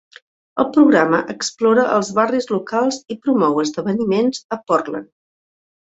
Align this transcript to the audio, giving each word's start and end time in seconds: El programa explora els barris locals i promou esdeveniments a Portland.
El 0.61 0.67
programa 0.77 1.19
explora 1.33 1.83
els 1.97 2.09
barris 2.21 2.49
locals 2.53 2.99
i 3.17 3.19
promou 3.27 3.61
esdeveniments 3.65 4.45
a 4.57 4.63
Portland. 4.73 5.13